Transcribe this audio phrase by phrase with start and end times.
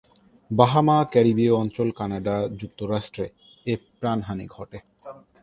[0.51, 3.25] Bahama, ক্যারিবিয় অঞ্চল, Canada, যুক্তরাষ্ট্রে
[3.65, 4.77] এ প্রাণহানি ঘটে।